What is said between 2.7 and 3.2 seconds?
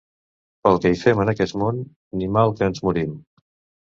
ens morim.